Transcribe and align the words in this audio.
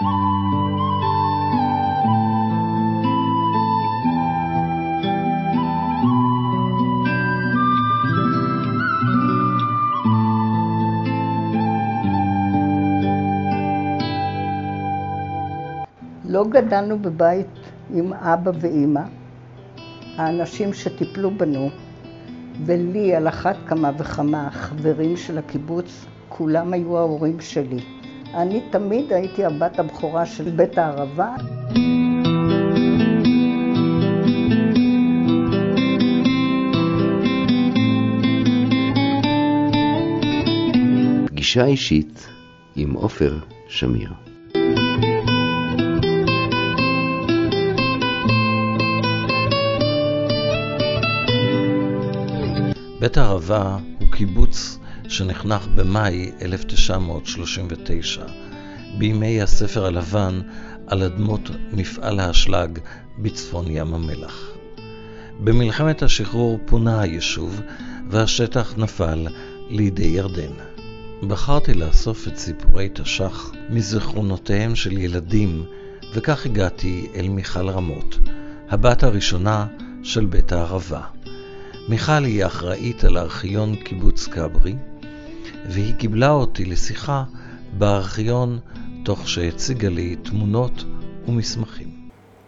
לא 0.00 0.08
גדלנו 16.48 16.98
בבית 16.98 17.46
עם 17.94 18.12
אבא 18.12 18.50
ואימא. 18.60 19.00
האנשים 20.16 20.72
שטיפלו 20.72 21.30
בנו, 21.30 21.70
ולי 22.66 23.14
על 23.14 23.28
אחת 23.28 23.56
כמה 23.66 23.90
וכמה 23.98 24.46
החברים 24.46 25.16
של 25.16 25.38
הקיבוץ, 25.38 26.06
כולם 26.28 26.72
היו 26.72 26.98
ההורים 26.98 27.40
שלי. 27.40 27.99
אני 28.34 28.60
תמיד 28.70 29.12
הייתי 29.12 29.44
הבת 29.44 29.78
הבכורה 29.78 30.26
של 30.26 30.50
בית 30.50 30.78
הערבה. 30.78 31.34
פגישה 41.26 41.64
אישית 41.64 42.28
עם 42.76 42.92
עופר 42.92 43.38
שמיר. 43.68 44.10
בית 53.00 53.16
הערבה 53.16 53.76
הוא 53.98 54.08
קיבוץ 54.10 54.78
שנחנך 55.10 55.66
במאי 55.74 56.30
1939, 56.42 58.24
בימי 58.98 59.42
הספר 59.42 59.86
הלבן 59.86 60.40
על 60.86 61.02
אדמות 61.02 61.50
מפעל 61.72 62.20
האשלג 62.20 62.78
בצפון 63.18 63.64
ים 63.68 63.94
המלח. 63.94 64.50
במלחמת 65.40 66.02
השחרור 66.02 66.60
פונה 66.66 67.00
היישוב 67.00 67.60
והשטח 68.10 68.74
נפל 68.76 69.26
לידי 69.68 70.04
ירדן. 70.04 70.52
בחרתי 71.28 71.74
לאסוף 71.74 72.28
את 72.28 72.36
סיפורי 72.36 72.88
תש"ח 72.92 73.52
מזיכרונותיהם 73.70 74.74
של 74.74 74.98
ילדים, 74.98 75.64
וכך 76.14 76.46
הגעתי 76.46 77.06
אל 77.14 77.28
מיכל 77.28 77.68
רמות, 77.68 78.18
הבת 78.68 79.02
הראשונה 79.02 79.66
של 80.02 80.26
בית 80.26 80.52
הערבה. 80.52 81.02
מיכל 81.88 82.24
היא 82.24 82.46
אחראית 82.46 83.04
על 83.04 83.18
ארכיון 83.18 83.76
קיבוץ 83.76 84.26
כברי, 84.26 84.74
והיא 85.68 85.94
קיבלה 85.94 86.30
אותי 86.30 86.64
לשיחה 86.64 87.24
בארכיון 87.78 88.58
תוך 89.04 89.28
שהציגה 89.28 89.88
לי 89.88 90.16
תמונות 90.16 90.84
ומסמכים. 91.28 92.00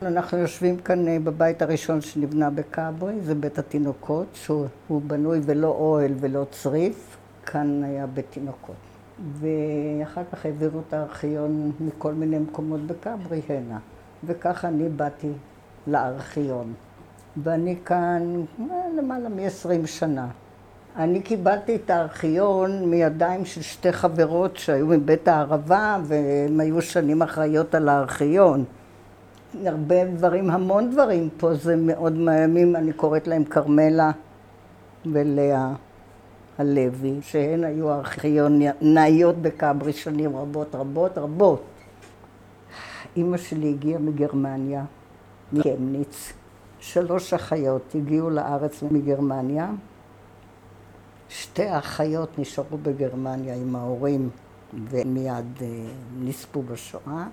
אנחנו 0.02 0.38
יושבים 0.38 0.76
כאן 0.76 1.08
אה, 1.08 1.18
בבית 1.24 1.62
הראשון 1.62 2.00
שנבנה 2.00 2.50
בכברי, 2.50 3.20
זה 3.20 3.34
בית 3.34 3.58
התינוקות, 3.58 4.26
שהוא 4.34 5.02
בנוי 5.06 5.40
ולא 5.44 5.68
אוהל 5.68 6.12
ולא 6.20 6.46
צריף, 6.50 7.16
כאן 7.46 7.82
היה 7.84 8.06
בית 8.06 8.26
תינוקות. 8.30 8.76
ואחר 9.32 10.22
כך 10.32 10.46
העבירו 10.46 10.80
את 10.88 10.94
הארכיון 10.94 11.72
מכל 11.80 12.14
מיני 12.14 12.38
מקומות 12.38 12.80
בכברי 12.86 13.40
הנה, 13.48 13.78
וככה 14.24 14.68
אני 14.68 14.88
באתי 14.88 15.32
לארכיון. 15.86 16.72
ואני 17.42 17.76
כאן 17.84 18.42
אה, 18.60 18.76
למעלה 18.98 19.28
מ-20 19.28 19.86
שנה. 19.86 20.28
אני 20.96 21.22
קיבלתי 21.22 21.76
את 21.76 21.90
הארכיון 21.90 22.90
מידיים 22.90 23.44
של 23.44 23.62
שתי 23.62 23.92
חברות 23.92 24.56
שהיו 24.56 24.86
מבית 24.86 25.28
הערבה, 25.28 25.98
והן 26.04 26.60
היו 26.60 26.82
שנים 26.82 27.22
אחראיות 27.22 27.74
על 27.74 27.88
הארכיון. 27.88 28.64
הרבה 29.64 30.04
דברים, 30.04 30.50
המון 30.50 30.90
דברים 30.90 31.28
פה, 31.36 31.54
זה 31.54 31.76
מאוד 31.76 32.12
מהימים, 32.12 32.76
אני 32.76 32.92
קוראת 32.92 33.28
להם 33.28 33.44
כרמלה 33.44 34.10
ולאה 35.12 35.72
הלוי, 36.58 37.18
שהן 37.20 37.64
היו 37.64 37.90
הארכיונאיות 37.90 39.36
בכברי 39.36 39.92
שנים 39.92 40.36
רבות 40.36 40.74
רבות 40.74 41.18
רבות. 41.18 41.62
אימא 43.16 43.36
שלי 43.36 43.68
הגיעה 43.68 43.98
מגרמניה, 43.98 44.84
מקמניץ. 45.52 46.32
שלוש 46.80 47.34
אחיות 47.34 47.94
הגיעו 47.94 48.30
לארץ 48.30 48.82
מגרמניה. 48.90 49.70
שתי 51.34 51.78
אחיות 51.78 52.38
נשארו 52.38 52.78
בגרמניה 52.78 53.54
עם 53.54 53.76
ההורים 53.76 54.30
ומיד 54.90 55.62
אה, 55.62 55.66
נספו 56.20 56.62
בשואה. 56.62 57.26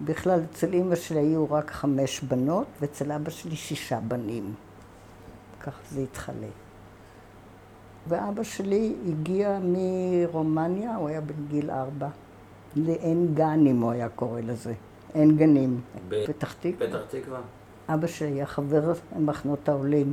בכלל, 0.00 0.40
אצל 0.50 0.72
אימא 0.72 0.94
שלי 0.94 1.18
היו 1.18 1.50
רק 1.50 1.70
חמש 1.70 2.20
בנות, 2.20 2.66
ואצל 2.80 3.12
אבא 3.12 3.30
שלי 3.30 3.56
שישה 3.56 4.00
בנים. 4.00 4.54
כך 5.60 5.78
זה 5.90 6.00
התחלק. 6.00 6.50
ואבא 8.08 8.42
שלי 8.42 8.94
הגיע 9.08 9.58
מרומניה, 9.62 10.96
הוא 10.96 11.08
היה 11.08 11.20
בן 11.20 11.46
גיל 11.48 11.70
ארבע, 11.70 12.08
לאין 12.76 13.34
גנים 13.34 13.80
הוא 13.80 13.90
היה 13.90 14.08
קורא 14.08 14.40
לזה. 14.40 14.74
אין 15.14 15.36
גנים. 15.36 15.80
פתח 16.26 16.52
תקווה? 16.52 16.88
פתח 16.88 17.00
תקווה. 17.10 17.40
אבא 17.88 18.06
שלי 18.06 18.28
היה 18.28 18.46
חבר 18.46 18.92
במחנות 19.16 19.68
העולים. 19.68 20.12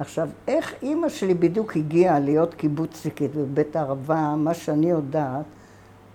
עכשיו, 0.00 0.28
איך 0.48 0.74
אימא 0.82 1.08
שלי 1.08 1.34
בדיוק 1.34 1.76
הגיעה 1.76 2.18
להיות 2.18 2.54
קיבוצניקית 2.54 3.36
בבית 3.36 3.76
הערבה, 3.76 4.34
מה 4.36 4.54
שאני 4.54 4.90
יודעת 4.90 5.44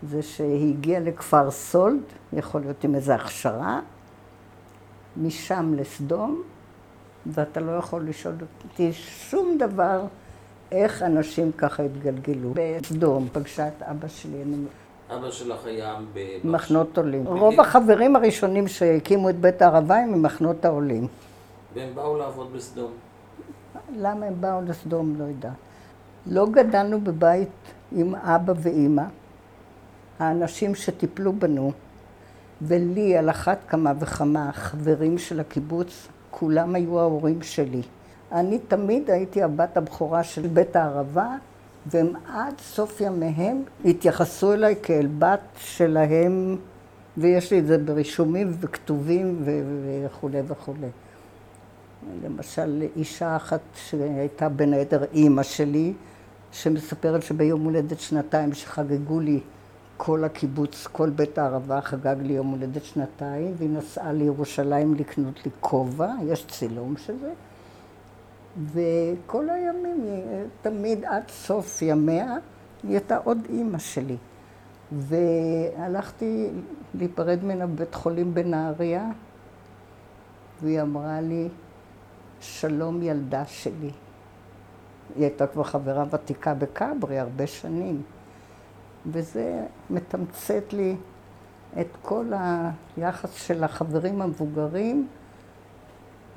זה 0.03 0.22
שהיא 0.22 0.73
הגיעה 0.73 1.01
לכפר 1.01 1.51
סולד, 1.51 2.01
יכול 2.34 2.62
להיות 2.62 2.84
עם 2.84 2.95
איזו 2.95 3.13
הכשרה, 3.13 3.79
משם 5.18 5.74
לסדום, 5.78 6.44
ואתה 7.25 7.59
לא 7.59 7.72
יכול 7.72 8.07
לשאול 8.07 8.35
אותי 8.63 8.94
שום 8.94 9.57
דבר 9.57 10.01
איך 10.72 11.03
אנשים 11.03 11.51
ככה 11.51 11.84
התגלגלו. 11.84 12.53
בסדום 12.53 13.28
פגשה 13.34 13.68
את 13.68 13.81
אבא 13.81 14.07
שלי, 14.07 14.41
אני 14.41 14.56
אבא 15.09 15.31
שלך 15.31 15.66
היה 15.66 15.95
במחנות 16.44 16.97
עולים. 16.97 17.28
רוב 17.28 17.59
החברים 17.59 18.16
הראשונים 18.16 18.68
שהקימו 18.68 19.29
את 19.29 19.40
בית 19.40 19.62
הערבה 19.62 19.95
הם 19.95 20.13
ממחנות 20.13 20.66
העולים. 20.66 21.07
והם 21.74 21.95
באו 21.95 22.18
לעבוד 22.18 22.53
בסדום. 22.53 22.91
למה 23.94 24.25
הם 24.25 24.34
באו 24.40 24.62
לסדום? 24.62 25.16
לא 25.18 25.23
יודעת. 25.23 25.53
לא 26.28 26.47
גדלנו 26.51 27.01
בבית 27.01 27.50
עם 27.91 28.16
אבא 28.16 28.53
ואימא. 28.57 29.03
האנשים 30.19 30.75
שטיפלו 30.75 31.34
בנו, 31.34 31.72
ולי 32.62 33.18
על 33.18 33.29
אחת 33.29 33.57
כמה 33.68 33.94
וכמה 34.00 34.50
החברים 34.50 35.18
של 35.18 35.40
הקיבוץ, 35.40 36.07
כולם 36.31 36.75
היו 36.75 37.00
ההורים 37.00 37.41
שלי. 37.41 37.81
אני 38.31 38.59
תמיד 38.59 39.09
הייתי 39.09 39.44
הבת 39.44 39.78
הבכורה 39.78 40.24
של 40.24 40.47
בית 40.47 40.75
הערבה, 40.75 41.35
והם 41.85 42.13
עד 42.28 42.53
סוף 42.59 43.01
ימיהם 43.01 43.63
התייחסו 43.85 44.53
אליי 44.53 44.75
כאל 44.84 45.07
בת 45.19 45.40
שלהם, 45.57 46.57
ויש 47.18 47.51
לי 47.51 47.59
את 47.59 47.68
זה 47.68 47.78
ברישומים 47.78 48.51
וכתובים 48.59 49.44
וכולי 49.44 50.41
וכולי. 50.47 50.88
למשל, 52.23 52.83
אישה 52.95 53.35
אחת 53.35 53.61
שהייתה 53.75 54.49
בין 54.49 54.73
היתר 54.73 55.03
אימא 55.13 55.43
שלי, 55.43 55.93
שמספרת 56.51 57.23
שביום 57.23 57.63
הולדת 57.63 57.99
שנתיים 57.99 58.53
שחגגו 58.53 59.19
לי 59.19 59.39
כל 59.97 60.23
הקיבוץ, 60.23 60.88
כל 60.91 61.09
בית 61.09 61.38
הערבה 61.38 61.81
חגג 61.81 62.15
לי 62.21 62.33
יום 62.33 62.47
הולדת 62.47 62.83
שנתיים, 62.83 63.53
והיא 63.57 63.69
נסעה 63.69 64.13
לירושלים 64.13 64.95
לקנות 64.95 65.45
לי 65.45 65.51
כובע, 65.59 66.11
יש 66.27 66.45
צילום 66.45 66.97
של 66.97 67.13
זה. 67.19 67.33
וכל 68.73 69.49
הימים, 69.49 70.05
תמיד 70.61 71.05
עד 71.05 71.23
סוף 71.29 71.81
ימיה, 71.81 72.35
היא 72.83 72.91
הייתה 72.91 73.17
עוד 73.17 73.38
אימא 73.49 73.77
שלי. 73.77 74.17
והלכתי 74.91 76.50
להיפרד 76.94 77.44
ממנה 77.44 77.68
בבית 77.68 77.95
חולים 77.95 78.33
בנהריה, 78.33 79.09
והיא 80.62 80.81
אמרה 80.81 81.21
לי, 81.21 81.47
שלום 82.39 83.01
ילדה 83.01 83.45
שלי. 83.45 83.91
היא 85.15 85.23
הייתה 85.23 85.47
כבר 85.47 85.63
חברה 85.63 86.03
ותיקה 86.11 86.53
בכברי 86.53 87.19
הרבה 87.19 87.47
שנים. 87.47 88.01
וזה 89.11 89.65
מתמצת 89.89 90.73
לי 90.73 90.95
את 91.79 91.87
כל 92.01 92.31
היחס 92.97 93.33
של 93.33 93.63
החברים 93.63 94.21
המבוגרים 94.21 95.07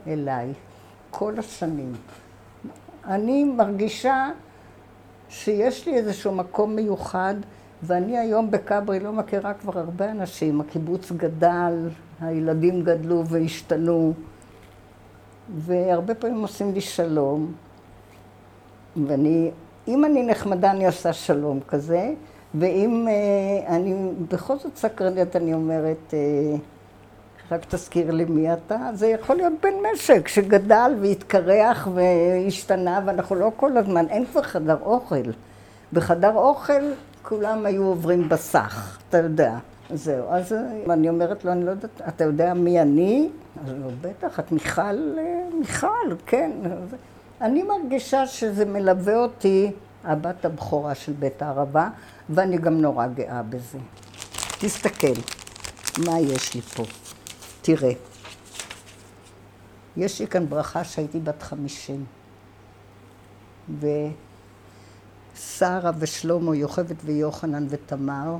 אליי. 0.06 0.52
כל 1.10 1.38
השנים. 1.38 1.92
אני 3.04 3.44
מרגישה 3.44 4.30
שיש 5.28 5.88
לי 5.88 5.94
איזשהו 5.94 6.32
מקום 6.34 6.76
מיוחד, 6.76 7.34
ואני 7.82 8.18
היום 8.18 8.50
בכברי 8.50 9.00
לא 9.00 9.12
מכירה 9.12 9.54
כבר 9.54 9.78
הרבה 9.78 10.10
אנשים. 10.10 10.60
הקיבוץ 10.60 11.12
גדל, 11.12 11.88
הילדים 12.20 12.84
גדלו 12.84 13.26
והשתנו, 13.26 14.12
והרבה 15.56 16.14
פעמים 16.14 16.42
עושים 16.42 16.74
לי 16.74 16.80
שלום. 16.80 17.52
ואני, 19.06 19.50
אם 19.88 20.04
אני 20.04 20.22
נחמדה 20.22 20.70
אני 20.70 20.86
עושה 20.86 21.12
שלום 21.12 21.60
כזה, 21.68 22.10
ואם 22.54 23.08
אה, 23.08 23.76
אני 23.76 24.10
בכל 24.28 24.58
זאת 24.58 24.76
סקרנית, 24.76 25.36
אני 25.36 25.54
אומרת, 25.54 26.14
אה, 26.14 26.56
רק 27.50 27.64
תזכיר 27.68 28.10
לי 28.10 28.24
מי 28.24 28.52
אתה, 28.52 28.76
זה 28.94 29.06
יכול 29.06 29.36
להיות 29.36 29.52
בן 29.62 29.74
משק 29.92 30.28
שגדל 30.28 30.94
והתקרח 31.00 31.88
והשתנה, 31.94 33.00
ואנחנו 33.06 33.36
לא 33.36 33.50
כל 33.56 33.76
הזמן, 33.76 34.08
אין 34.08 34.26
כבר 34.26 34.42
חדר 34.42 34.76
אוכל. 34.82 35.30
בחדר 35.92 36.34
אוכל 36.34 36.82
כולם 37.22 37.66
היו 37.66 37.84
עוברים 37.84 38.28
בסך, 38.28 38.98
אתה 39.08 39.18
יודע. 39.18 39.54
זהו, 39.94 40.29
אז 40.29 40.52
אה, 40.52 40.93
אני 40.94 41.08
אומרת 41.08 41.44
לו, 41.44 41.52
אני 41.52 41.64
לא 41.64 41.70
יודעת, 41.70 42.00
אתה 42.08 42.25
יודע 42.25 42.55
מי 42.55 42.82
אני? 42.82 43.29
אז 43.64 43.70
הוא 43.70 43.93
בטח, 44.00 44.40
את 44.40 44.52
מיכל, 44.52 45.19
אה, 45.19 45.49
מיכל, 45.58 46.14
כן. 46.26 46.50
אני 47.40 47.62
מרגישה 47.62 48.26
שזה 48.26 48.64
מלווה 48.64 49.17
אותי, 49.17 49.73
הבת 50.05 50.44
הבכורה 50.44 50.94
של 50.94 51.12
בית 51.12 51.43
הערבה, 51.43 51.88
ואני 52.31 52.58
גם 52.58 52.81
נורא 52.81 53.06
גאה 53.06 53.43
בזה. 53.43 53.79
תסתכל, 54.58 55.20
מה 56.06 56.20
יש 56.20 56.55
לי 56.55 56.61
פה? 56.61 56.82
תראה. 57.62 57.93
יש 59.96 60.20
לי 60.20 60.26
כאן 60.26 60.46
ברכה 60.46 60.84
שהייתי 60.84 61.20
בת 61.20 61.43
חמישים. 61.43 62.05
ושרה 65.34 65.91
ושלמה, 65.99 66.56
יוכבד 66.56 66.96
ויוחנן 67.05 67.67
ותמר, 67.69 68.37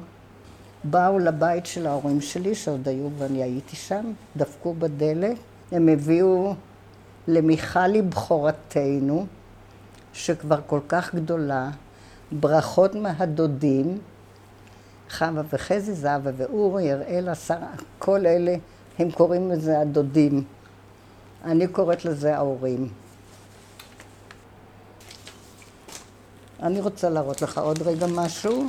באו 0.85 1.19
לבית 1.19 1.67
של 1.67 1.87
ההורים 1.87 2.21
שלי, 2.21 2.55
שעוד 2.55 2.89
היו 2.89 3.09
ואני 3.19 3.43
הייתי 3.43 3.77
שם, 3.77 4.13
דפקו 4.37 4.75
בדלת, 4.75 5.37
הם 5.73 5.89
הביאו 5.89 6.55
למיכלי 7.29 8.03
בכורתנו, 8.03 9.27
שכבר 10.13 10.61
כל 10.67 10.81
כך 10.89 11.15
גדולה, 11.15 11.71
ברכות 12.33 12.95
מהדודים, 12.95 13.99
חווה 15.11 15.43
וחזי, 15.53 15.95
זהבה 15.95 16.31
ואורי, 16.37 16.93
אראלה, 16.93 17.35
שרה, 17.35 17.73
כל 17.99 18.27
אלה, 18.27 18.57
הם 18.99 19.11
קוראים 19.11 19.51
לזה 19.51 19.81
הדודים. 19.81 20.45
אני 21.45 21.67
קוראת 21.67 22.05
לזה 22.05 22.37
ההורים. 22.37 22.89
אני 26.63 26.81
רוצה 26.81 27.11
להראות 27.11 27.43
לך 27.43 27.59
עוד 27.59 27.83
רגע 27.83 28.07
משהו. 28.07 28.65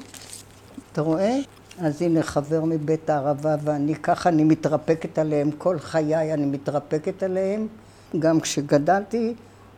אתה 0.92 1.02
רואה? 1.02 1.36
אז 1.82 2.02
הנה 2.02 2.24
חבר 2.24 2.64
מבית 2.66 3.10
הערבה 3.10 3.56
ואני 3.64 3.96
ככה, 3.96 4.30
אני 4.30 4.44
מתרפקת 4.44 5.20
עליהם, 5.20 5.52
כל 5.52 5.80
חיי 5.80 6.34
אני 6.34 6.46
מתרפקת 6.46 7.24
עליהם. 7.24 7.68
גם 8.20 8.40
כשגדלתי, 8.40 9.34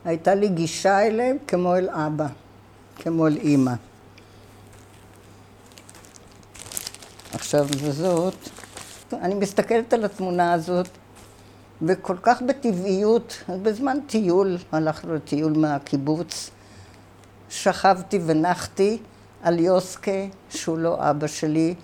הייתה 0.06 0.36
לי 0.36 0.50
גישה 0.50 1.08
אליהם 1.08 1.38
כמו 1.48 1.76
אל 1.76 1.90
אבא, 1.90 2.28
כמו 2.96 3.28
אל 3.28 3.38
אימא. 3.38 3.74
עכשיו, 7.34 7.68
וזאת, 7.78 8.36
אני 9.14 9.34
מסתכלת 9.34 9.94
על 9.94 10.06
התמונה 10.06 10.54
הזאת, 10.54 10.88
וכל 11.82 12.16
כך 12.22 12.42
בטבעיות, 12.42 13.44
בזמן 13.62 13.98
טיול, 14.08 14.58
הלכנו 14.72 15.16
לטיול 15.16 15.54
מהקיבוץ, 15.58 16.50
שכבתי 17.50 18.20
ונחתי 18.26 18.98
על 19.44 19.60
יוסקה, 19.60 20.12
שהוא 20.50 20.78
לא 20.78 21.10
אבא 21.10 21.28
שלי, 21.28 21.76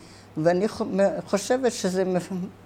ואני 0.43 0.67
חושבת 1.27 1.71
שזה 1.71 2.03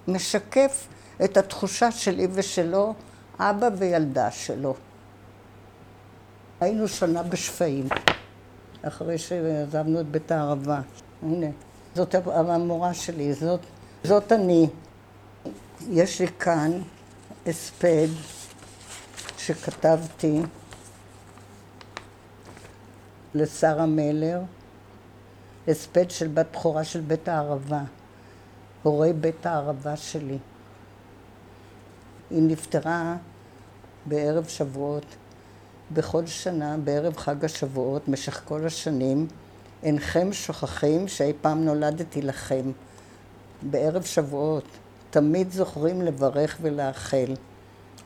משקף 0.08 0.86
את 1.24 1.36
התחושה 1.36 1.90
שלי 1.90 2.26
ושלו, 2.32 2.94
אבא 3.38 3.68
וילדה 3.76 4.30
שלו. 4.30 4.74
היינו 6.60 6.88
שנה 6.88 7.22
בשפיים, 7.22 7.88
אחרי 8.82 9.18
שעזבנו 9.18 10.00
את 10.00 10.06
בית 10.06 10.32
הערבה. 10.32 10.80
הנה, 11.22 11.46
זאת 11.94 12.14
המורה 12.34 12.94
שלי, 12.94 13.34
זאת, 13.34 13.60
זאת 14.04 14.32
אני. 14.32 14.68
יש 15.90 16.20
לי 16.20 16.26
כאן 16.26 16.70
הספד 17.46 18.08
שכתבתי 19.38 20.40
לשרה 23.34 23.86
מלר, 23.86 24.40
הספד 25.68 26.10
של 26.10 26.28
בת 26.28 26.46
בכורה 26.52 26.84
של 26.84 27.00
בית 27.00 27.28
הערבה, 27.28 27.80
הורי 28.82 29.12
בית 29.12 29.46
הערבה 29.46 29.96
שלי. 29.96 30.38
היא 32.30 32.42
נפטרה 32.42 33.16
בערב 34.06 34.48
שבועות. 34.48 35.04
בכל 35.92 36.26
שנה, 36.26 36.76
בערב 36.84 37.16
חג 37.16 37.44
השבועות, 37.44 38.08
משך 38.08 38.42
כל 38.44 38.66
השנים, 38.66 39.26
אינכם 39.82 40.32
שוכחים 40.32 41.08
שאי 41.08 41.32
פעם 41.40 41.64
נולדתי 41.64 42.22
לכם. 42.22 42.72
בערב 43.62 44.02
שבועות, 44.02 44.64
תמיד 45.10 45.50
זוכרים 45.50 46.02
לברך 46.02 46.58
ולאחל. 46.60 47.34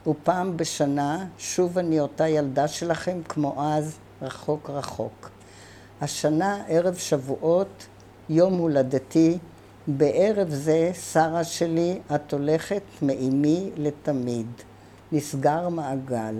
ופעם 0.07 0.57
בשנה, 0.57 1.27
שוב 1.39 1.79
אני 1.79 2.01
אותה 2.01 2.29
ילדה 2.29 2.69
שלכם 2.69 3.21
כמו 3.29 3.65
אז, 3.65 3.97
רחוק 4.23 4.71
רחוק. 4.71 5.36
השנה, 6.01 6.63
ערב 6.69 6.95
שבועות, 6.95 7.87
יום 8.29 8.55
הולדתי, 8.55 9.39
בערב 9.87 10.49
זה, 10.51 10.91
שרה 11.13 11.45
שלי, 11.45 11.99
את 12.15 12.33
הולכת 12.33 12.83
מאימי 13.03 13.71
לתמיד. 13.77 14.47
נסגר 15.13 15.69
מעגל. 15.69 16.35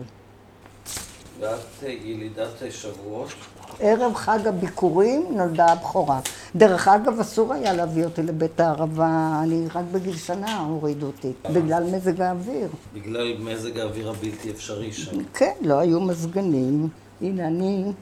ואת 1.41 1.83
ילידת 1.83 2.49
שבועות? 2.71 3.29
ערב 3.81 4.15
חג 4.15 4.47
הביקורים 4.47 5.27
נולדה 5.37 5.67
הבכורה. 5.67 6.21
דרך 6.57 6.89
אגב, 6.89 7.21
אסור 7.21 7.53
היה 7.53 7.73
להביא 7.73 8.05
אותי 8.05 8.23
לבית 8.23 8.61
הערבה, 8.61 9.41
אני 9.43 9.67
רק 9.75 9.85
בגיל 9.93 10.17
שנה 10.17 10.59
הורידו 10.59 11.07
אותי, 11.07 11.33
בגלל 11.53 11.85
מזג 11.85 12.21
האוויר. 12.21 12.69
בגלל 12.95 13.37
מזג 13.39 13.79
האוויר 13.79 14.11
הבלתי 14.11 14.51
אפשרי 14.51 14.93
שם. 14.93 15.25
כן, 15.35 15.53
לא 15.61 15.79
היו 15.79 16.01
מזגנים. 16.01 16.89
הנה, 17.21 17.47
אני, 17.47 17.93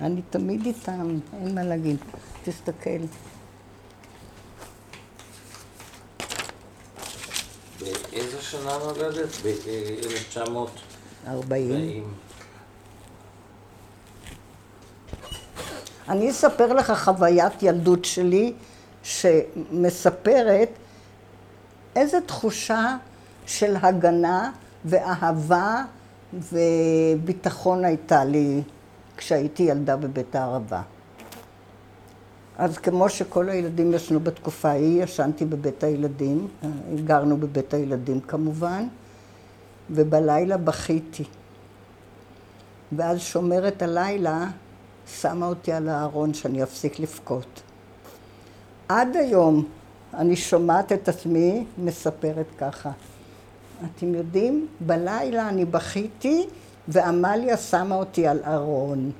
אני 0.00 0.22
תמיד 0.30 0.66
איתם, 0.66 1.18
אין 1.32 1.54
מה 1.54 1.62
להגיד. 1.64 1.96
תסתכל. 2.44 3.00
באיזה 7.80 8.42
שנה 8.42 8.78
נולדת? 8.78 9.28
ב-1940. 9.44 11.30
אני 16.08 16.30
אספר 16.30 16.72
לך 16.72 16.92
חוויית 17.04 17.62
ילדות 17.62 18.04
שלי 18.04 18.52
שמספרת 19.02 20.68
איזו 21.96 22.18
תחושה 22.26 22.96
של 23.46 23.76
הגנה 23.82 24.50
ואהבה 24.84 25.84
וביטחון 26.32 27.84
הייתה 27.84 28.24
לי 28.24 28.62
כשהייתי 29.20 29.62
ילדה 29.62 29.96
בבית 29.96 30.34
הערבה. 30.34 30.82
אז 32.58 32.78
כמו 32.78 33.08
שכל 33.08 33.48
הילדים 33.48 33.94
ישנו 33.94 34.20
בתקופה 34.20 34.68
ההיא, 34.68 35.02
ישנתי 35.02 35.44
בבית 35.44 35.84
הילדים, 35.84 36.48
גרנו 37.04 37.36
בבית 37.36 37.74
הילדים 37.74 38.20
כמובן, 38.20 38.86
ובלילה 39.90 40.56
בכיתי. 40.56 41.24
ואז 42.92 43.20
שומרת 43.20 43.82
הלילה 43.82 44.46
שמה 45.06 45.46
אותי 45.46 45.72
על 45.72 45.88
הארון 45.88 46.34
שאני 46.34 46.62
אפסיק 46.62 46.98
לבכות. 46.98 47.62
עד 48.88 49.16
היום 49.16 49.64
אני 50.14 50.36
שומעת 50.36 50.92
את 50.92 51.08
עצמי 51.08 51.64
מספרת 51.78 52.46
ככה. 52.58 52.90
אתם 53.84 54.14
יודעים, 54.14 54.66
בלילה 54.80 55.48
אני 55.48 55.64
בכיתי 55.64 56.46
ועמליה 56.92 57.56
שמה 57.56 57.94
אותי 57.94 58.26
על 58.26 58.38
ארון. 58.46 59.10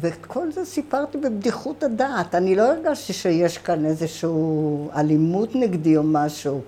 ואת 0.00 0.26
כל 0.26 0.52
זה 0.52 0.64
סיפרתי 0.64 1.18
בבדיחות 1.18 1.82
הדעת. 1.82 2.34
אני 2.34 2.54
לא 2.54 2.62
הרגשתי 2.62 3.12
שיש 3.12 3.58
כאן 3.58 3.84
איזושהי 3.84 4.30
אלימות 4.96 5.54
נגדי 5.54 5.96
או 5.96 6.02
משהו. 6.02 6.60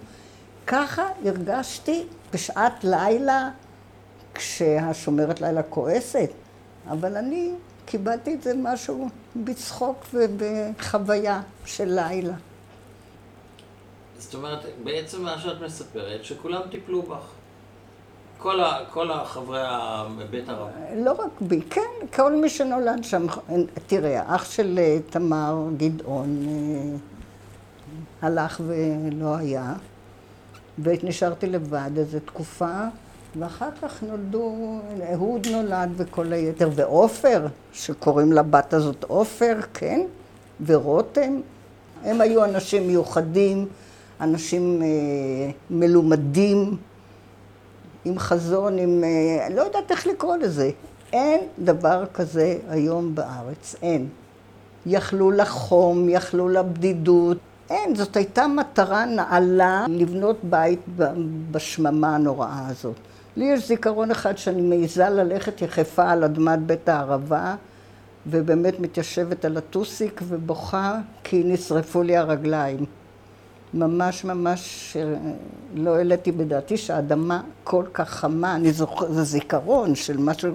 ככה 0.67 1.09
הרגשתי 1.25 2.07
בשעת 2.33 2.85
לילה, 2.85 3.51
כשהשומרת 4.35 5.41
לילה 5.41 5.63
כועסת. 5.63 6.31
אבל 6.91 7.17
אני 7.17 7.53
קיבלתי 7.87 8.35
את 8.35 8.43
זה 8.43 8.53
משהו 8.57 9.09
בצחוק 9.37 10.07
ובחוויה 10.15 11.43
של 11.65 11.89
לילה. 11.95 12.35
זאת 14.19 14.35
אומרת, 14.35 14.59
בעצם 14.85 15.23
מה 15.23 15.39
שאת 15.39 15.61
מספרת, 15.61 16.25
שכולם 16.25 16.61
טיפלו 16.71 17.03
בך. 17.03 17.36
כל, 18.39 18.61
ה, 18.61 18.79
כל 18.91 19.11
החברי 19.11 19.61
בית 20.31 20.49
הרב. 20.49 20.69
לא 20.97 21.13
רק 21.13 21.41
בי, 21.41 21.61
כן, 21.71 22.07
כל 22.17 22.37
מי 22.37 22.49
שנולד 22.49 23.05
שם. 23.05 23.27
תראה, 23.87 24.23
האח 24.23 24.45
של 24.51 24.79
אה, 24.79 24.99
תמר 25.11 25.67
גדעון 25.77 26.47
אה, 26.49 26.97
הלך 28.23 28.61
ולא 28.67 29.37
היה, 29.37 29.73
ונשארתי 30.79 31.47
לבד 31.47 31.91
איזו 31.97 32.19
תקופה, 32.25 32.81
ואחר 33.39 33.69
כך 33.83 34.03
נולדו, 34.03 34.55
אהוד 35.13 35.47
נולד 35.49 35.91
וכל 35.97 36.33
היתר, 36.33 36.71
ועופר, 36.75 37.47
שקוראים 37.73 38.33
לבת 38.33 38.75
הזאת 38.75 39.05
עופר, 39.05 39.57
כן? 39.75 40.01
ורותם. 40.67 41.41
הם 42.05 42.21
היו 42.21 42.45
אנשים 42.45 42.87
מיוחדים, 42.87 43.67
אנשים 44.21 44.83
אה, 44.83 45.51
מלומדים, 45.71 46.77
עם 48.07 48.19
חזון, 48.19 48.79
עם... 48.79 49.05
אה, 49.05 49.49
לא 49.55 49.63
יודעת 49.63 49.91
איך 49.91 50.07
לקרוא 50.07 50.37
לזה. 50.37 50.71
אין 51.13 51.41
דבר 51.59 52.05
כזה 52.15 52.59
היום 52.69 53.15
בארץ, 53.15 53.77
אין. 53.83 54.09
יכלו 54.87 55.31
לחום, 55.31 56.09
יכלו 56.09 56.49
לבדידות. 56.49 57.39
אין, 57.71 57.95
זאת 57.95 58.17
הייתה 58.17 58.47
מטרה 58.47 59.05
נעלה 59.05 59.87
לבנות 59.89 60.37
בית 60.43 60.81
בשממה 61.51 62.15
הנוראה 62.15 62.67
הזאת. 62.69 62.97
לי 63.37 63.45
יש 63.45 63.69
זיכרון 63.69 64.11
אחד 64.11 64.39
שאני 64.39 64.63
מעיזה 64.63 65.09
ללכת 65.09 65.63
יחפה 65.63 66.11
על 66.11 66.25
אדמת 66.25 66.59
בית 66.59 66.89
הערבה, 66.89 67.55
ובאמת 68.27 68.81
מתיישבת 68.81 69.45
על 69.45 69.57
הטוסיק 69.57 70.21
ובוכה 70.29 70.99
כי 71.25 71.43
נשרפו 71.45 72.03
לי 72.03 72.17
הרגליים. 72.17 72.85
ממש 73.75 74.25
ממש 74.25 74.97
אה, 75.01 75.15
לא 75.75 75.97
העליתי 75.97 76.33
בדעתי 76.33 76.77
שהאדמה 76.77 77.43
כל 77.65 77.85
כך 77.93 78.11
חמה, 78.11 78.55
אני 78.57 78.73
זוכרת, 78.73 79.13
זה 79.13 79.23
זיכרון 79.23 79.95
של 79.95 80.17
משהו 80.17 80.55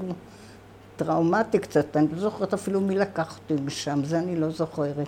טראומטי 0.96 1.60
קצת, 1.60 1.98
אני 1.98 2.08
לא 2.14 2.20
זוכרת 2.20 2.54
אפילו 2.54 2.82
מי 2.82 2.96
לקח 2.96 3.38
אותי 3.38 3.64
משם, 3.64 4.04
זה 4.04 4.20
אני 4.20 4.36
לא 4.36 4.50
זוכרת. 4.50 5.08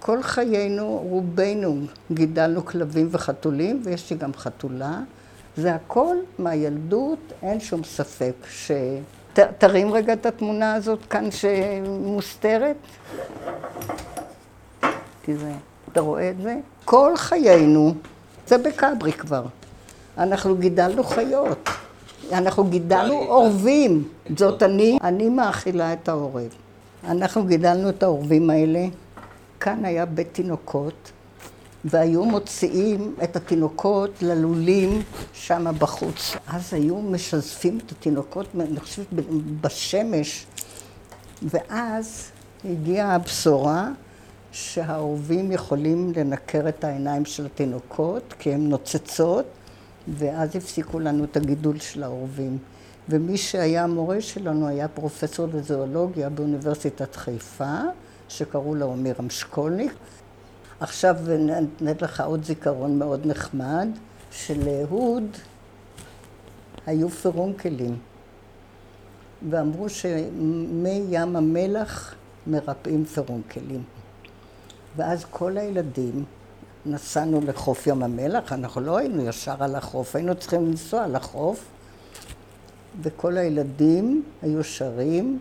כל 0.00 0.22
חיינו, 0.22 1.00
רובנו, 1.08 1.76
גידלנו 2.12 2.64
כלבים 2.64 3.08
וחתולים, 3.10 3.82
ויש 3.84 4.10
לי 4.10 4.16
גם 4.16 4.34
חתולה. 4.34 5.00
זה 5.56 5.74
הכל 5.74 6.16
מהילדות, 6.38 7.18
אין 7.42 7.60
שום 7.60 7.84
ספק 7.84 8.34
ש... 8.50 8.70
ת, 9.32 9.38
תרים 9.38 9.92
רגע 9.92 10.12
את 10.12 10.26
התמונה 10.26 10.74
הזאת 10.74 10.98
כאן 11.10 11.28
שמוסתרת. 11.30 12.76
תראה, 15.22 15.54
אתה 15.92 16.00
רואה 16.00 16.30
את 16.30 16.40
זה? 16.42 16.56
כל 16.84 17.12
חיינו, 17.16 17.94
זה 18.46 18.58
בכברי 18.58 19.12
כבר. 19.12 19.44
אנחנו 20.18 20.56
גידלנו 20.56 21.04
חיות. 21.04 21.68
אנחנו 22.32 22.64
גידלנו 22.64 23.14
עורבים. 23.14 24.08
זאת 24.38 24.62
אני, 24.62 24.98
אני 25.02 25.28
מאכילה 25.28 25.92
את 25.92 26.08
העורב. 26.08 26.48
אנחנו 27.08 27.44
גידלנו 27.44 27.88
את 27.88 28.02
העורבים 28.02 28.50
האלה. 28.50 28.86
כאן 29.60 29.84
היה 29.84 30.06
בית 30.06 30.28
תינוקות, 30.32 31.12
והיו 31.84 32.24
מוציאים 32.24 33.14
את 33.24 33.36
התינוקות 33.36 34.10
ללולים 34.22 35.02
שם 35.32 35.66
בחוץ. 35.78 36.36
אז 36.46 36.74
היו 36.74 36.96
משזפים 36.96 37.78
את 37.86 37.92
התינוקות, 37.92 38.46
אני 38.60 38.80
חושבת, 38.80 39.06
בשמש. 39.60 40.46
ואז 41.42 42.30
הגיעה 42.64 43.14
הבשורה 43.14 43.88
שהעורבים 44.54 45.52
יכולים 45.52 46.12
לנקר 46.16 46.68
את 46.68 46.84
העיניים 46.84 47.24
של 47.24 47.46
התינוקות, 47.46 48.34
כי 48.38 48.52
הן 48.54 48.68
נוצצות, 48.68 49.44
ואז 50.08 50.56
הפסיקו 50.56 51.00
לנו 51.00 51.24
את 51.24 51.36
הגידול 51.36 51.78
של 51.78 52.02
העורבים. 52.02 52.58
ומי 53.08 53.36
שהיה 53.36 53.84
המורה 53.84 54.20
שלנו 54.20 54.68
היה 54.68 54.88
פרופסור 54.88 55.48
לזואולוגיה 55.54 56.28
באוניברסיטת 56.28 57.16
חיפה, 57.16 57.74
שקראו 58.28 58.74
לו 58.74 58.92
עמירם 58.92 59.30
שקולניק. 59.30 59.92
עכשיו 60.80 61.16
נתנת 61.38 62.02
לך 62.02 62.20
עוד 62.20 62.44
זיכרון 62.44 62.98
מאוד 62.98 63.26
נחמד, 63.26 63.88
שלאהוד 64.30 65.26
היו 66.86 67.08
פרונקלים, 67.08 67.96
ואמרו 69.50 69.88
שמי 69.88 71.04
ים 71.10 71.36
המלח 71.36 72.14
מרפאים 72.46 73.04
פרונקלים. 73.04 73.82
ואז 74.96 75.24
כל 75.30 75.58
הילדים, 75.58 76.24
נסענו 76.86 77.40
לחוף 77.46 77.86
ים 77.86 78.02
המלח, 78.02 78.52
אנחנו 78.52 78.80
לא 78.80 78.96
היינו 78.96 79.22
ישר 79.22 79.64
על 79.64 79.74
החוף, 79.74 80.16
היינו 80.16 80.34
צריכים 80.34 80.66
לנסוע 80.66 81.06
לחוף, 81.06 81.64
וכל 83.02 83.36
הילדים 83.36 84.22
היו 84.42 84.64
שרים, 84.64 85.38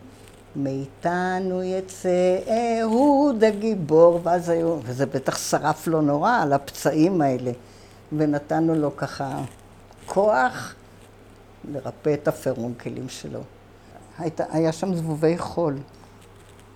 מאיתנו 0.55 1.63
יצא 1.63 2.37
אהוד 2.81 3.43
הגיבור, 3.43 4.19
ואז 4.23 4.49
היו, 4.49 4.79
וזה 4.83 5.05
בטח 5.05 5.37
שרף 5.37 5.87
לו 5.87 6.01
נורא 6.01 6.41
על 6.41 6.53
הפצעים 6.53 7.21
האלה, 7.21 7.51
ונתנו 8.17 8.75
לו 8.75 8.97
ככה 8.97 9.41
כוח 10.05 10.73
לרפא 11.71 12.13
את 12.13 12.27
הפרונקלים 12.27 13.09
שלו. 13.09 13.39
היית, 14.17 14.41
היה 14.49 14.71
שם 14.71 14.95
זבובי 14.95 15.37
חול. 15.37 15.77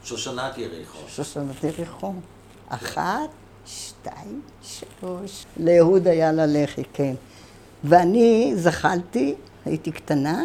שושנת 0.03 0.57
יריחו. 0.57 0.97
שושנת 1.07 1.63
יריחו. 1.63 2.13
אחת, 2.67 3.29
שתיים, 3.65 4.41
שלוש. 4.61 5.45
לאהוד 5.57 6.07
היה 6.07 6.31
ללחי, 6.31 6.83
כן. 6.93 7.13
ואני 7.83 8.53
זחלתי, 8.55 9.35
הייתי 9.65 9.91
קטנה, 9.91 10.43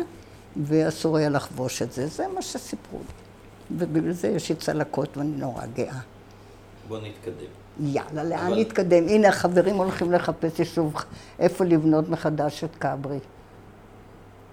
ואסור 0.57 1.17
היה 1.17 1.29
לחבוש 1.29 1.83
את 1.83 1.93
זה. 1.93 2.07
זה 2.07 2.29
מה 2.35 2.43
שסיפרו 2.43 2.99
לי. 2.99 3.15
ובגלל 3.79 4.13
זה 4.13 4.29
יש 4.29 4.49
לי 4.49 4.57
צלקות 4.57 5.17
ואני 5.17 5.37
נורא 5.37 5.67
גאה. 5.67 5.99
בוא 6.89 6.99
נתקדם. 6.99 7.47
יאללה, 7.81 8.25
לאן 8.25 8.47
אבל... 8.47 8.61
נתקדם? 8.61 9.09
הנה, 9.09 9.29
החברים 9.29 9.77
הולכים 9.77 10.13
לחפש 10.13 10.59
יישוב, 10.59 10.95
איפה 11.39 11.65
לבנות 11.65 12.09
מחדש 12.09 12.65
את 12.65 12.77
כברי. 12.77 13.19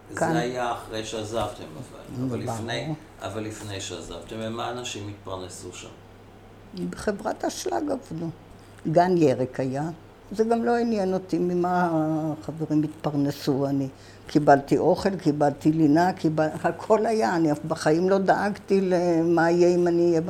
זה 0.10 0.20
כאן. 0.20 0.36
היה 0.36 0.72
אחרי 0.72 1.06
שעזבתם, 1.06 1.64
אבל, 1.64 2.28
אבל, 2.28 2.40
לפני, 2.40 2.94
אבל 3.22 3.44
לפני 3.44 3.82
שעזבתם, 3.82 4.36
ומה 4.40 4.72
אנשים 4.72 5.08
התפרנסו 5.08 5.74
שם? 5.74 5.90
בחברת 6.90 7.46
אשלג 7.46 7.92
עבדו. 7.92 8.26
גן 8.92 9.18
ירק 9.18 9.60
היה. 9.60 9.90
זה 10.32 10.44
גם 10.44 10.64
לא 10.64 10.78
עניין 10.78 11.14
אותי 11.14 11.38
ממה 11.38 11.90
החברים 11.92 12.84
התפרנסו. 12.84 13.68
אני 13.68 13.88
קיבלתי 14.28 14.78
אוכל, 14.78 15.16
קיבלתי 15.16 15.72
לינה, 15.72 16.14
קיבל... 16.14 16.48
הכל 16.64 17.06
היה. 17.06 17.36
אני 17.36 17.50
בחיים 17.68 18.10
לא 18.10 18.18
דאגתי 18.18 18.82
למה 18.82 19.52
יהיה 19.52 19.76
אם 19.76 19.88
אני 19.88 20.10
אהיה... 20.10 20.22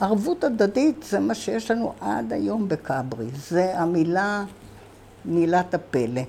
ערבות 0.00 0.44
הדדית 0.44 1.04
זה 1.08 1.20
מה 1.20 1.34
שיש 1.34 1.70
לנו 1.70 1.92
עד 2.00 2.32
היום 2.32 2.68
בכברי. 2.68 3.26
זה 3.48 3.78
המילה, 3.78 4.44
מילת 5.24 5.74
הפלא. 5.74 6.22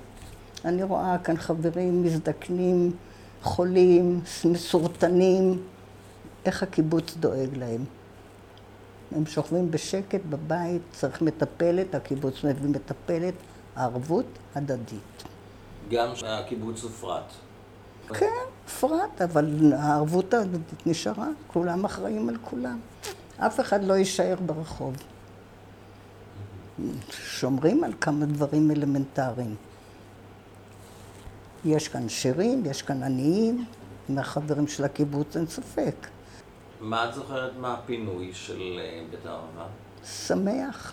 אני 0.64 0.82
רואה 0.82 1.16
כאן 1.24 1.36
חברים 1.36 2.02
מזדקנים, 2.02 2.90
חולים, 3.42 4.20
מסורטנים, 4.44 5.58
איך 6.44 6.62
הקיבוץ 6.62 7.16
דואג 7.20 7.56
להם. 7.56 7.84
הם 9.14 9.26
שוכבים 9.26 9.70
בשקט 9.70 10.20
בבית, 10.30 10.82
צריך 10.92 11.22
מטפלת, 11.22 11.94
הקיבוץ 11.94 12.44
מביא 12.44 12.70
מטפלת, 12.70 13.34
ערבות 13.76 14.26
הדדית. 14.54 15.22
גם 15.90 16.12
הקיבוץ 16.26 16.82
הופרט. 16.82 17.32
כן, 18.08 18.26
הופרט, 18.64 19.22
אבל 19.22 19.72
הערבות 19.72 20.34
ההדדית 20.34 20.86
נשארה, 20.86 21.28
כולם 21.46 21.84
אחראים 21.84 22.28
על 22.28 22.36
כולם. 22.44 22.78
אף 23.36 23.60
אחד 23.60 23.84
לא 23.84 23.94
יישאר 23.94 24.36
ברחוב. 24.46 24.96
שומרים 27.10 27.84
על 27.84 27.92
כמה 28.00 28.26
דברים 28.26 28.70
אלמנטריים. 28.70 29.54
יש 31.64 31.88
כאן 31.88 32.08
שירים, 32.08 32.62
יש 32.66 32.82
כאן 32.82 33.02
עניים, 33.02 33.64
מהחברים 34.08 34.66
של 34.66 34.84
הקיבוץ 34.84 35.36
אין 35.36 35.46
ספק. 35.46 35.94
מה 36.82 37.08
את 37.08 37.14
זוכרת 37.14 37.52
מהפינוי 37.60 38.30
של 38.32 38.78
אה, 38.78 39.02
בית 39.10 39.26
הערבה? 39.26 39.66
שמח, 40.04 40.92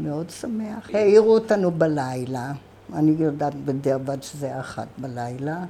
מאוד 0.00 0.30
שמח. 0.30 0.90
העירו 0.94 1.34
אותנו 1.34 1.70
בלילה, 1.70 2.52
אני 2.94 3.14
יודעת 3.18 3.54
בדיעבד 3.54 4.22
שזה 4.22 4.46
היה 4.46 4.60
אחת 4.60 4.86
בלילה. 4.98 5.64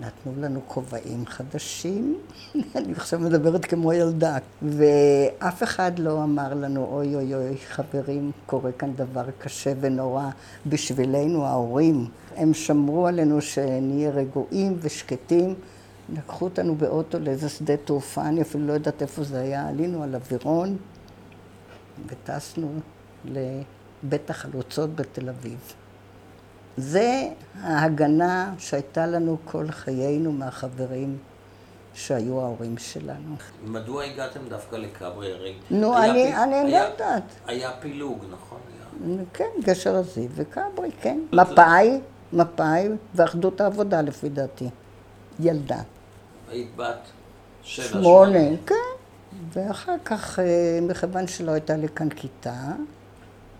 נתנו 0.00 0.42
לנו 0.42 0.60
כובעים 0.66 1.26
חדשים, 1.26 2.18
אני 2.76 2.92
עכשיו 2.92 3.20
מדברת 3.20 3.64
כמו 3.64 3.92
ילדה, 3.92 4.38
ואף 4.62 5.62
אחד 5.62 5.98
לא 5.98 6.22
אמר 6.22 6.54
לנו, 6.54 6.84
אוי 6.84 7.14
אוי 7.14 7.34
אוי, 7.34 7.56
חברים, 7.56 8.30
קורה 8.46 8.72
כאן 8.72 8.92
דבר 8.94 9.24
קשה 9.38 9.72
ונורא 9.80 10.28
בשבילנו, 10.66 11.46
ההורים. 11.46 12.08
הם 12.36 12.54
שמרו 12.54 13.06
עלינו 13.06 13.40
שנהיה 13.40 14.10
רגועים 14.10 14.76
ושקטים. 14.80 15.54
לקחו 16.08 16.44
אותנו 16.44 16.74
באוטו 16.74 17.18
לאיזה 17.18 17.48
שדה 17.48 17.76
תעופה, 17.76 18.22
אני 18.22 18.42
אפילו 18.42 18.66
לא 18.66 18.72
יודעת 18.72 19.02
איפה 19.02 19.22
זה 19.22 19.40
היה, 19.40 19.68
עלינו 19.68 20.02
על 20.02 20.14
אווירון 20.14 20.76
וטסנו 22.06 22.72
לבית 23.24 24.30
החלוצות 24.30 24.94
בתל 24.94 25.28
אביב. 25.28 25.74
זה 26.76 27.28
ההגנה 27.60 28.54
שהייתה 28.58 29.06
לנו 29.06 29.36
כל 29.44 29.70
חיינו 29.70 30.32
מהחברים 30.32 31.18
שהיו 31.94 32.40
ההורים 32.40 32.78
שלנו. 32.78 33.36
מדוע 33.64 34.04
הגעתם 34.04 34.40
דווקא 34.48 34.76
לכברי? 34.76 35.32
הרי 35.32 35.54
נו, 35.70 35.98
אני, 35.98 36.32
פי... 36.32 36.36
אני 36.36 36.72
לא 36.72 36.76
יודעת. 36.76 37.22
היה 37.46 37.70
פילוג, 37.80 38.24
נכון? 38.30 38.58
היה... 39.06 39.24
כן, 39.32 39.50
גשר 39.64 39.96
הזיו 39.96 40.30
וכברי, 40.34 40.90
כן. 41.00 41.20
מפא"י, 41.32 42.00
מפא"י 42.32 42.88
ואחדות 43.14 43.60
העבודה 43.60 44.02
לפי 44.02 44.28
דעתי. 44.28 44.68
ילדה. 45.40 45.80
היית 46.50 46.76
בת 46.76 46.98
שבע, 47.62 47.86
שמונה. 47.86 48.56
כן, 48.66 48.74
ואחר 49.52 49.94
כך, 50.04 50.38
אה, 50.38 50.78
מכיוון 50.82 51.26
שלא 51.26 51.50
הייתה 51.50 51.76
לי 51.76 51.88
כאן 51.88 52.08
כיתה, 52.08 52.72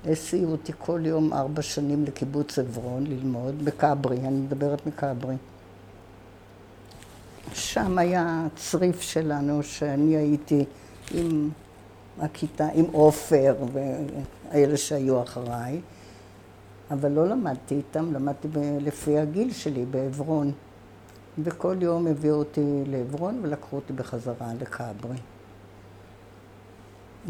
הסיעו 0.04 0.50
אותי 0.52 0.72
כל 0.78 1.00
יום 1.04 1.32
ארבע 1.32 1.62
שנים 1.62 2.04
לקיבוץ 2.04 2.58
עברון 2.58 3.06
ללמוד, 3.06 3.64
בכברי, 3.64 4.16
אני 4.16 4.38
מדברת 4.38 4.86
מכברי. 4.86 5.34
שם 7.54 7.98
היה 7.98 8.46
צריף 8.56 9.00
שלנו, 9.00 9.62
שאני 9.62 10.16
הייתי 10.16 10.64
עם 11.14 11.50
הכיתה, 12.20 12.68
עם 12.74 12.84
עופר 12.92 13.54
ואלה 13.72 14.76
שהיו 14.76 15.22
אחריי, 15.22 15.80
אבל 16.90 17.12
לא 17.12 17.28
למדתי 17.28 17.74
איתם, 17.74 18.12
למדתי 18.12 18.48
לפי 18.80 19.18
הגיל 19.18 19.52
שלי 19.52 19.84
בעברון. 19.84 20.52
וכל 21.38 21.76
יום 21.80 22.06
הביאו 22.06 22.34
אותי 22.34 22.82
לעברון 22.86 23.40
ולקחו 23.42 23.76
אותי 23.76 23.92
בחזרה 23.92 24.52
לכברי. 24.60 25.16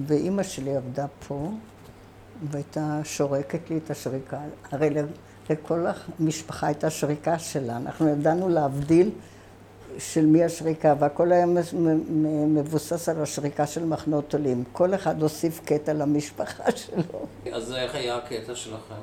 ואימא 0.06 0.42
שלי 0.42 0.76
עבדה 0.76 1.06
פה, 1.28 1.50
והייתה 2.50 3.00
שורקת 3.04 3.70
לי 3.70 3.78
את 3.84 3.90
השריקה. 3.90 4.38
הרי 4.72 4.90
לכל 5.50 5.86
המשפחה 6.20 6.66
הייתה 6.66 6.90
שריקה 6.90 7.38
שלה. 7.38 7.76
אנחנו 7.76 8.08
ידענו 8.08 8.48
להבדיל 8.48 9.10
של 9.98 10.26
מי 10.26 10.44
השריקה, 10.44 10.94
והכל 10.98 11.32
היה 11.32 11.46
מבוסס 12.46 13.08
על 13.08 13.22
השריקה 13.22 13.66
של 13.66 13.84
מחנות 13.84 14.34
עולים. 14.34 14.64
כל 14.72 14.94
אחד 14.94 15.22
הוסיף 15.22 15.60
קטע 15.64 15.92
למשפחה 15.92 16.70
שלו. 16.76 17.26
אז 17.52 17.72
איך 17.72 17.94
היה 17.94 18.16
הקטע 18.16 18.54
שלכם? 18.54 18.94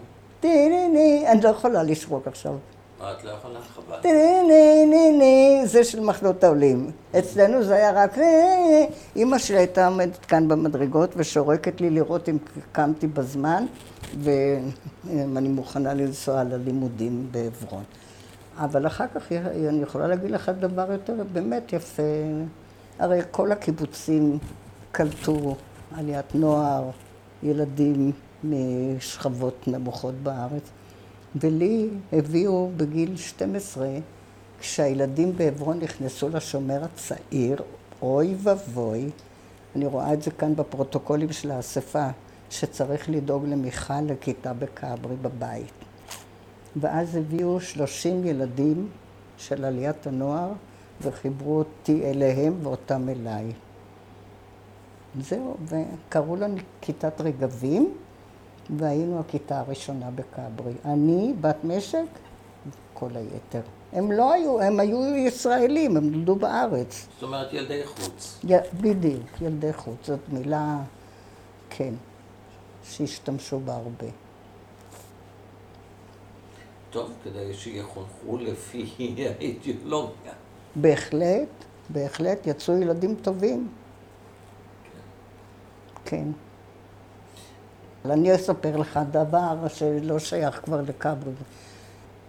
ני, 0.44 1.26
אני 1.32 1.42
לא 1.42 1.50
יכולה 1.50 1.84
לשרוק 1.84 2.28
עכשיו. 2.28 2.56
מה, 3.04 3.12
את 3.12 3.24
לא 3.24 3.30
יכולה? 3.30 3.60
חבל. 3.62 3.98
ני 4.04 4.42
ני 4.48 4.86
ני 4.86 5.12
ני, 5.18 5.62
זה 5.66 5.84
של 5.84 6.00
מחנות 6.00 6.44
העולים. 6.44 6.92
אצלנו 7.20 7.64
זה 7.64 7.76
היה 7.76 7.92
רק. 7.92 8.18
אימא 9.16 9.38
שלי 9.38 9.58
הייתה 9.58 9.88
עומדת 9.88 10.26
כאן 10.26 10.48
במדרגות 10.48 11.14
ושורקת 11.16 11.82
לי 11.82 11.90
לראות 11.90 12.30
אם 12.30 12.38
קמתי 12.72 13.08
בזמן, 13.08 13.66
ואם 14.20 15.38
אני 15.38 15.50
מוכנה 15.50 15.94
לנסוע 15.94 16.44
ללימודים 16.44 17.28
בעברון. 17.32 17.84
אבל 18.58 18.88
אחר 18.88 19.06
כך 19.16 19.32
אני 19.32 19.82
יכולה 19.84 20.08
להגיד 20.08 20.32
לך 20.32 20.50
דבר 20.60 20.92
יותר 20.92 21.14
באמת 21.34 21.74
יפה. 21.74 22.04
הרי 23.00 23.22
כל 23.32 23.52
הקיבוצים 23.52 24.38
קלטו 24.92 25.56
עליית 25.98 26.36
נוער, 26.36 26.90
ילדים 27.44 28.12
משכבות 28.44 29.68
נמוכות 29.68 30.16
בארץ. 30.16 30.83
ולי 31.36 31.90
הביאו 32.14 32.72
בגיל 32.78 33.18
12, 33.18 33.88
כשהילדים 34.60 35.38
בעברון 35.38 35.80
נכנסו 35.80 36.30
לשומר 36.30 36.84
הצעיר, 36.84 37.62
אוי 38.02 38.36
ואבוי, 38.44 39.10
אני 39.76 39.86
רואה 39.86 40.14
את 40.14 40.22
זה 40.22 40.32
כאן 40.32 40.56
בפרוטוקולים 40.56 41.32
של 41.32 41.52
האספה, 41.52 42.08
שצריך 42.50 43.10
לדאוג 43.10 43.46
למיכל 43.46 44.02
לכיתה 44.02 44.54
בכברי 44.54 45.16
בבית. 45.22 45.74
ואז 46.76 47.16
הביאו 47.16 47.62
30 47.62 48.26
ילדים 48.26 48.90
של 49.38 49.66
עליית 49.66 50.08
הנוער 50.08 50.52
וחיברו 51.02 51.58
אותי 51.58 52.10
אליהם 52.10 52.54
ואותם 52.62 53.10
אליי. 53.10 53.52
זהו, 55.20 55.58
וקראו 55.66 56.36
לנו 56.36 56.56
כיתת 56.82 57.22
רגבים, 57.22 57.94
והיינו 58.70 59.20
הכיתה 59.20 59.60
הראשונה 59.60 60.10
בכברי. 60.12 60.74
אני, 60.86 61.34
בת 61.42 61.64
משק, 61.64 62.06
כל 62.94 63.10
היתר. 63.16 63.62
הם 63.94 64.12
לא 64.12 64.34
היו, 64.34 64.62
הם 64.62 64.80
היו 64.80 65.16
ישראלים, 65.16 65.98
הם 65.98 66.12
נולדו 66.12 66.36
בארץ. 66.36 67.08
זאת 67.14 67.24
אומרת 67.24 67.54
ילדי 67.54 67.86
חוץ. 67.86 68.40
י... 68.44 68.54
בדיוק, 68.82 69.42
ילדי 69.42 69.74
חוץ. 69.74 70.08
זאת 70.08 70.20
מילה, 70.30 70.78
כן, 71.70 71.94
שהשתמשו 72.84 73.60
בה 73.60 73.74
הרבה. 73.74 74.08
טוב, 76.90 77.12
כדי 77.24 77.54
שיחונכו 77.54 78.38
לפי 78.38 79.16
האידיאולוגיה. 79.40 80.34
בהחלט, 80.76 81.50
בהחלט, 81.90 82.48
יצאו 82.48 82.78
ילדים 82.78 83.16
טובים. 83.16 83.70
כן. 86.06 86.28
אבל 88.04 88.12
אני 88.12 88.36
אספר 88.36 88.78
לך 88.78 89.00
דבר 89.12 89.68
שלא 89.68 90.20
שייך 90.20 90.62
כבר 90.64 90.82
לכברי. 90.82 91.32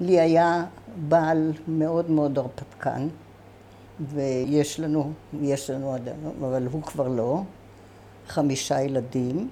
לי 0.00 0.20
היה 0.20 0.64
בעל 1.08 1.52
מאוד 1.68 2.10
מאוד 2.10 2.38
הרפתקן, 2.38 3.08
ויש 4.00 4.80
לנו, 4.80 5.12
יש 5.40 5.70
לנו 5.70 5.94
עדיין, 5.94 6.16
אבל 6.40 6.66
הוא 6.66 6.82
כבר 6.82 7.08
לא, 7.08 7.42
חמישה 8.28 8.80
ילדים, 8.80 9.48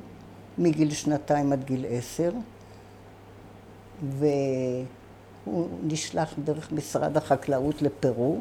מגיל 0.58 0.90
שנתיים 0.90 1.52
עד 1.52 1.64
גיל 1.64 1.84
עשר, 1.88 2.30
והוא 4.08 5.68
נשלח 5.82 6.34
דרך 6.44 6.72
משרד 6.72 7.16
החקלאות 7.16 7.82
לפרו, 7.82 8.40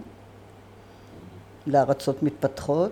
לארצות 1.68 2.24
מתפתחות, 2.24 2.92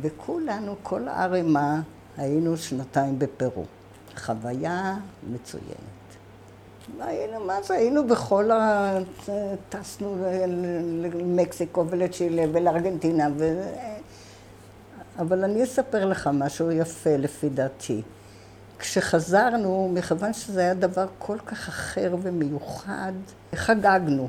וכולנו, 0.00 0.74
כל 0.82 1.08
הערימה, 1.08 1.80
היינו 2.16 2.56
שנתיים 2.56 3.18
בפרו. 3.18 3.64
חוויה 4.18 4.96
מצוינת. 5.32 5.98
היינו, 7.00 7.44
מה 7.44 7.62
זה, 7.62 7.74
היינו 7.74 8.06
בכל 8.06 8.50
ה... 8.50 8.92
טסנו 9.68 10.16
למקסיקו 11.02 11.84
ולצ'ילה 11.90 12.44
ולארגנטינה, 12.52 13.28
ו... 13.36 13.62
אבל 15.18 15.44
אני 15.44 15.64
אספר 15.64 16.04
לך 16.04 16.30
משהו 16.32 16.70
יפה 16.70 17.16
לפי 17.16 17.48
דעתי. 17.48 18.02
כשחזרנו, 18.78 19.90
מכיוון 19.94 20.32
שזה 20.32 20.60
היה 20.60 20.74
דבר 20.74 21.06
כל 21.18 21.38
כך 21.46 21.68
אחר 21.68 22.16
ומיוחד, 22.22 23.12
חגגנו. 23.54 24.28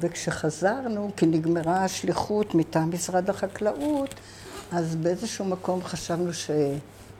וכשחזרנו, 0.00 1.10
כי 1.16 1.26
נגמרה 1.26 1.84
השליחות 1.84 2.54
מטעם 2.54 2.90
משרד 2.94 3.30
החקלאות, 3.30 4.14
אז 4.72 4.96
באיזשהו 4.96 5.44
מקום 5.44 5.82
חשבנו 5.82 6.32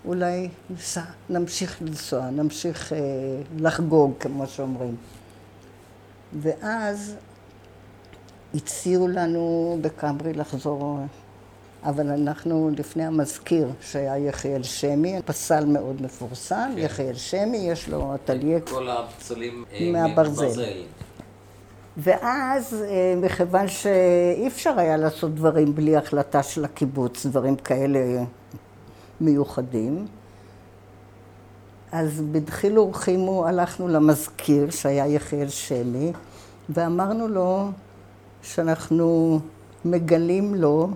שאולי 0.04 0.48
נסע, 0.70 1.02
נמשיך 1.30 1.82
לנסוע, 1.82 2.30
נמשיך 2.30 2.92
אה, 2.92 2.98
לחגוג, 3.58 4.12
כמו 4.20 4.46
שאומרים. 4.46 4.96
ואז 6.40 7.14
הציעו 8.54 9.08
לנו 9.08 9.78
בקמרי 9.80 10.32
לחזור, 10.32 10.98
אבל 11.82 12.10
אנחנו 12.10 12.70
לפני 12.76 13.04
המזכיר, 13.04 13.68
שהיה 13.80 14.18
יחיאל 14.18 14.62
שמי, 14.62 15.20
פסל 15.24 15.64
מאוד 15.64 16.02
מפורסם, 16.02 16.70
כן. 16.74 16.78
יחיאל 16.78 17.14
שמי, 17.14 17.56
יש 17.56 17.88
לו 17.88 18.14
אטליה... 18.14 18.60
כל 18.60 18.88
הפסלים 18.88 19.64
אה, 19.72 19.90
מהברזל. 19.92 20.62
ואז, 21.96 22.84
מכיוון 23.16 23.68
שאי 23.68 24.46
אפשר 24.46 24.78
היה 24.78 24.96
לעשות 24.96 25.34
דברים 25.34 25.74
בלי 25.74 25.96
החלטה 25.96 26.42
של 26.42 26.64
הקיבוץ, 26.64 27.26
דברים 27.26 27.56
כאלה 27.56 28.24
מיוחדים, 29.20 30.06
אז 31.92 32.22
בדחילו 32.33 32.83
ורחימו 32.83 33.46
הלכנו 33.46 33.88
למזכיר, 33.88 34.70
שהיה 34.70 35.06
יחיאל 35.06 35.48
שמי, 35.48 36.12
ואמרנו 36.68 37.28
לו 37.28 37.70
שאנחנו 38.42 39.40
מגלים 39.85 40.54
לו 40.54 40.90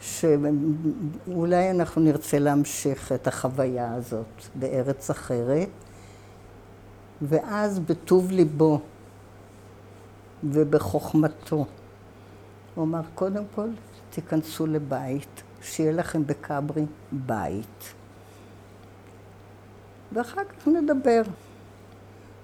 שאולי 0.00 1.70
אנחנו 1.70 2.02
נרצה 2.02 2.38
להמשיך 2.38 3.12
את 3.12 3.26
החוויה 3.26 3.94
הזאת 3.94 4.26
בארץ 4.54 5.10
אחרת, 5.10 5.68
ואז 7.22 7.78
בטוב 7.78 8.30
ליבו 8.30 8.80
ובחוכמתו. 10.44 11.66
הוא 12.74 12.84
אמר, 12.84 13.00
קודם 13.14 13.42
כל, 13.54 13.68
תיכנסו 14.10 14.66
לבית, 14.66 15.42
שיהיה 15.62 15.92
לכם 15.92 16.26
בכברי 16.26 16.84
בית. 17.12 17.94
ואחר 20.12 20.42
כך 20.44 20.68
נדבר. 20.68 21.22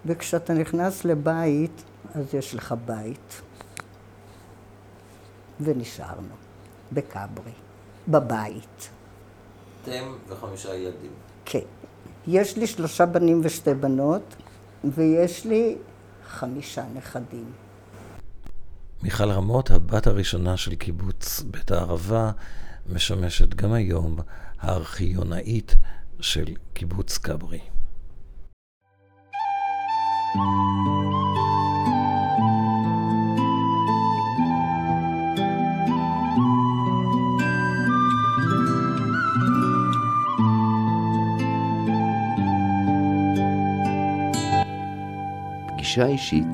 וכשאתה 0.06 0.54
נכנס 0.54 1.04
לבית, 1.04 1.82
אז 2.14 2.34
יש 2.34 2.54
לך 2.54 2.74
בית. 2.84 3.40
ונשארנו 5.60 6.34
בכברי, 6.92 7.52
בבית. 8.08 8.88
אתם 9.82 10.04
וחמישה 10.28 10.74
ילדים. 10.74 11.10
כן. 11.44 11.58
יש 12.26 12.56
לי 12.56 12.66
שלושה 12.66 13.06
בנים 13.06 13.40
ושתי 13.44 13.74
בנות, 13.74 14.36
ויש 14.84 15.44
לי 15.44 15.76
חמישה 16.28 16.84
נכדים. 16.94 17.52
מיכל 19.02 19.30
רמות, 19.30 19.70
הבת 19.70 20.06
הראשונה 20.06 20.56
של 20.56 20.74
קיבוץ 20.74 21.42
בית 21.42 21.70
הערבה, 21.70 22.30
משמשת 22.92 23.54
גם 23.54 23.72
היום 23.72 24.16
הארכיונאית 24.58 25.76
של 26.20 26.54
קיבוץ 26.72 27.18
כברי. 27.18 27.60
פגישה 45.68 46.06
אישית 46.06 46.46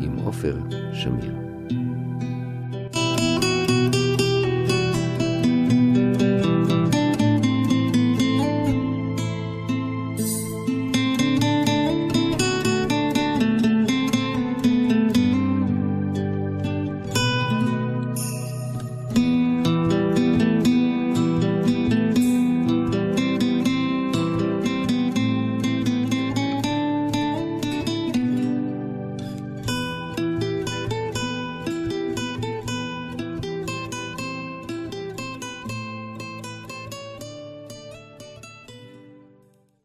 עם 0.00 0.18
עופר 0.18 0.58
שמיר 0.92 1.49